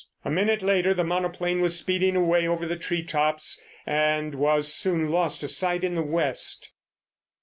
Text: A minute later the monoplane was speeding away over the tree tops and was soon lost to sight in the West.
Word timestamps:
A 0.25 0.31
minute 0.31 0.63
later 0.63 0.95
the 0.95 1.03
monoplane 1.03 1.61
was 1.61 1.77
speeding 1.77 2.15
away 2.15 2.47
over 2.47 2.65
the 2.65 2.75
tree 2.75 3.03
tops 3.03 3.61
and 3.85 4.33
was 4.33 4.73
soon 4.73 5.09
lost 5.09 5.41
to 5.41 5.47
sight 5.47 5.83
in 5.83 5.93
the 5.93 6.01
West. 6.01 6.71